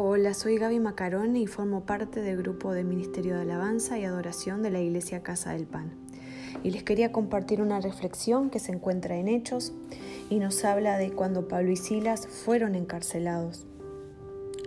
Hola, 0.00 0.32
soy 0.32 0.58
Gaby 0.58 0.78
Macarone 0.78 1.40
y 1.40 1.48
formo 1.48 1.84
parte 1.84 2.20
del 2.22 2.36
grupo 2.36 2.72
de 2.72 2.84
Ministerio 2.84 3.34
de 3.34 3.40
Alabanza 3.42 3.98
y 3.98 4.04
Adoración 4.04 4.62
de 4.62 4.70
la 4.70 4.78
Iglesia 4.78 5.24
Casa 5.24 5.54
del 5.54 5.66
Pan. 5.66 5.90
Y 6.62 6.70
les 6.70 6.84
quería 6.84 7.10
compartir 7.10 7.60
una 7.60 7.80
reflexión 7.80 8.48
que 8.48 8.60
se 8.60 8.70
encuentra 8.70 9.16
en 9.16 9.26
Hechos 9.26 9.72
y 10.30 10.38
nos 10.38 10.64
habla 10.64 10.98
de 10.98 11.10
cuando 11.10 11.48
Pablo 11.48 11.72
y 11.72 11.76
Silas 11.76 12.28
fueron 12.28 12.76
encarcelados. 12.76 13.66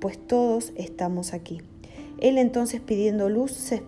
pues 0.00 0.18
todos 0.26 0.72
estamos 0.76 1.32
aquí. 1.32 1.62
Él 2.20 2.38
entonces 2.38 2.80
pidiendo 2.80 3.28
luz 3.28 3.52
se 3.52 3.82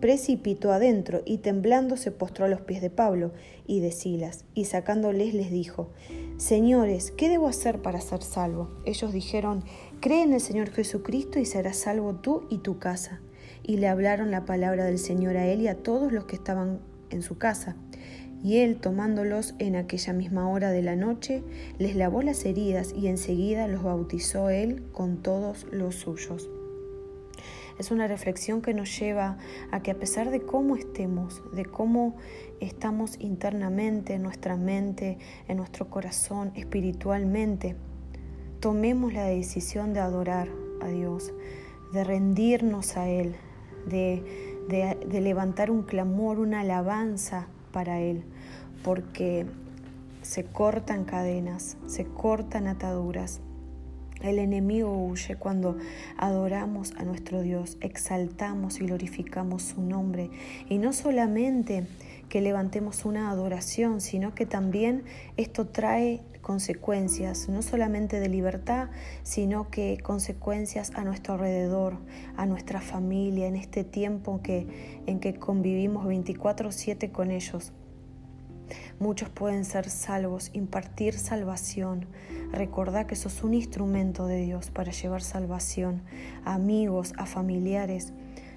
precipitó 0.00 0.72
adentro 0.72 1.22
y 1.24 1.38
temblando 1.38 1.96
se 1.96 2.12
postró 2.12 2.44
a 2.44 2.48
los 2.48 2.60
pies 2.60 2.82
de 2.82 2.90
Pablo 2.90 3.32
y 3.66 3.80
de 3.80 3.92
Silas, 3.92 4.44
y 4.54 4.66
sacándoles 4.66 5.34
les 5.34 5.50
dijo, 5.50 5.90
Señores, 6.36 7.10
¿qué 7.10 7.28
debo 7.28 7.48
hacer 7.48 7.80
para 7.80 8.00
ser 8.00 8.22
salvo? 8.22 8.70
Ellos 8.84 9.12
dijeron, 9.12 9.64
Cree 10.00 10.22
en 10.22 10.34
el 10.34 10.40
Señor 10.40 10.70
Jesucristo 10.70 11.38
y 11.38 11.46
serás 11.46 11.78
salvo 11.78 12.14
tú 12.16 12.46
y 12.50 12.58
tu 12.58 12.78
casa. 12.78 13.20
Y 13.62 13.78
le 13.78 13.88
hablaron 13.88 14.30
la 14.30 14.44
palabra 14.44 14.84
del 14.84 14.98
Señor 14.98 15.36
a 15.36 15.46
él 15.46 15.62
y 15.62 15.68
a 15.68 15.82
todos 15.82 16.12
los 16.12 16.26
que 16.26 16.36
estaban 16.36 16.80
en 17.10 17.22
su 17.22 17.38
casa. 17.38 17.76
Y 18.42 18.58
él, 18.58 18.76
tomándolos 18.76 19.54
en 19.58 19.76
aquella 19.76 20.12
misma 20.12 20.48
hora 20.48 20.70
de 20.70 20.82
la 20.82 20.96
noche, 20.96 21.42
les 21.78 21.96
lavó 21.96 22.22
las 22.22 22.44
heridas 22.44 22.92
y 22.96 23.08
enseguida 23.08 23.66
los 23.66 23.82
bautizó 23.82 24.50
él 24.50 24.84
con 24.92 25.22
todos 25.22 25.66
los 25.72 25.96
suyos. 25.96 26.48
Es 27.78 27.90
una 27.90 28.08
reflexión 28.08 28.62
que 28.62 28.72
nos 28.72 28.98
lleva 28.98 29.36
a 29.70 29.82
que 29.82 29.90
a 29.90 29.98
pesar 29.98 30.30
de 30.30 30.40
cómo 30.40 30.76
estemos, 30.76 31.42
de 31.52 31.66
cómo 31.66 32.16
estamos 32.60 33.20
internamente, 33.20 34.14
en 34.14 34.22
nuestra 34.22 34.56
mente, 34.56 35.18
en 35.46 35.58
nuestro 35.58 35.90
corazón, 35.90 36.52
espiritualmente, 36.54 37.76
tomemos 38.60 39.12
la 39.12 39.24
decisión 39.24 39.92
de 39.92 40.00
adorar 40.00 40.48
a 40.80 40.88
Dios, 40.88 41.34
de 41.92 42.02
rendirnos 42.02 42.96
a 42.96 43.08
Él, 43.08 43.34
de, 43.86 44.56
de, 44.68 45.20
levantar 45.20 45.70
un 45.70 45.82
clamor, 45.82 46.38
una 46.38 46.60
alabanza 46.60 47.48
para 47.76 48.00
Él, 48.00 48.24
porque 48.82 49.44
se 50.22 50.44
cortan 50.44 51.04
cadenas, 51.04 51.76
se 51.84 52.06
cortan 52.06 52.68
ataduras, 52.68 53.42
el 54.22 54.38
enemigo 54.38 54.92
huye 55.06 55.36
cuando 55.36 55.76
adoramos 56.16 56.92
a 56.96 57.04
nuestro 57.04 57.42
Dios, 57.42 57.76
exaltamos 57.80 58.80
y 58.80 58.86
glorificamos 58.86 59.62
su 59.62 59.82
nombre. 59.82 60.30
Y 60.68 60.78
no 60.78 60.92
solamente 60.92 61.86
que 62.28 62.40
levantemos 62.40 63.04
una 63.04 63.30
adoración, 63.30 64.00
sino 64.00 64.34
que 64.34 64.46
también 64.46 65.04
esto 65.36 65.66
trae 65.66 66.22
consecuencias, 66.40 67.48
no 67.48 67.62
solamente 67.62 68.20
de 68.20 68.28
libertad, 68.28 68.88
sino 69.22 69.70
que 69.70 69.98
consecuencias 70.02 70.92
a 70.94 71.04
nuestro 71.04 71.34
alrededor, 71.34 71.98
a 72.36 72.46
nuestra 72.46 72.80
familia, 72.80 73.46
en 73.46 73.56
este 73.56 73.84
tiempo 73.84 74.40
que, 74.42 75.02
en 75.06 75.18
que 75.18 75.34
convivimos 75.34 76.06
24/7 76.06 77.10
con 77.10 77.30
ellos. 77.30 77.72
Muchos 78.98 79.28
pueden 79.28 79.66
ser 79.66 79.90
salvos, 79.90 80.50
impartir 80.54 81.18
salvación. 81.18 82.06
Recordá 82.50 83.06
que 83.06 83.14
sos 83.14 83.44
un 83.44 83.52
instrumento 83.52 84.26
de 84.26 84.38
Dios 84.38 84.70
para 84.70 84.90
llevar 84.90 85.22
salvación 85.22 86.02
a 86.46 86.54
amigos, 86.54 87.12
a 87.18 87.26
familiares, 87.26 88.14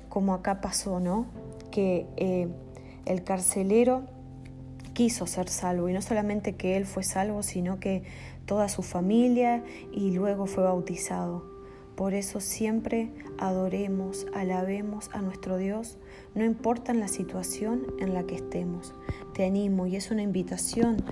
como 0.07 0.33
acá 0.33 0.61
pasó, 0.61 1.01
¿no? 1.01 1.25
Que 1.71 2.07
eh, 2.15 2.47
el 3.05 3.23
carcelero 3.25 4.03
quiso 4.93 5.27
ser 5.27 5.49
salvo 5.49 5.89
y 5.89 5.93
no 5.93 6.01
solamente 6.01 6.55
que 6.55 6.77
él 6.77 6.85
fue 6.85 7.03
salvo, 7.03 7.43
sino 7.43 7.79
que 7.81 8.03
toda 8.45 8.69
su 8.69 8.81
familia 8.81 9.63
y 9.91 10.11
luego 10.11 10.45
fue 10.45 10.63
bautizado. 10.63 11.48
Por 11.99 12.13
eso 12.13 12.39
siempre 12.39 13.11
adoremos, 13.39 14.25
alabemos 14.33 15.09
a 15.11 15.21
nuestro 15.21 15.57
Dios, 15.57 15.97
no 16.33 16.45
importa 16.45 16.93
en 16.93 17.01
la 17.01 17.09
situación 17.09 17.87
en 17.99 18.13
la 18.13 18.23
que 18.23 18.35
estemos. 18.35 18.93
Te 19.33 19.43
animo 19.43 19.85
y 19.85 19.97
es 19.97 20.09
una 20.09 20.21
invitación 20.21 21.03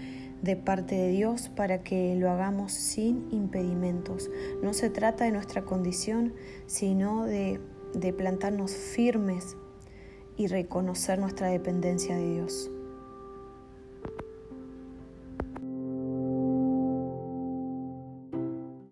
de 0.41 0.55
parte 0.55 0.95
de 0.95 1.09
Dios 1.09 1.49
para 1.49 1.83
que 1.83 2.15
lo 2.15 2.31
hagamos 2.31 2.71
sin 2.71 3.27
impedimentos. 3.33 4.31
No 4.63 4.71
se 4.73 4.89
trata 4.89 5.25
de 5.25 5.33
nuestra 5.33 5.65
condición, 5.65 6.35
sino 6.67 7.25
de, 7.25 7.59
de 7.93 8.13
plantarnos 8.13 8.71
firmes 8.71 9.57
y 10.37 10.47
reconocer 10.47 11.19
nuestra 11.19 11.49
dependencia 11.49 12.15
de 12.15 12.31
Dios. 12.31 12.71